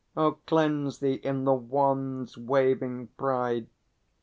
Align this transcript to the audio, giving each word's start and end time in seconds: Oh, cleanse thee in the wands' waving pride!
Oh, 0.17 0.39
cleanse 0.47 0.97
thee 0.97 1.19
in 1.23 1.43
the 1.45 1.53
wands' 1.53 2.35
waving 2.35 3.09
pride! 3.19 3.67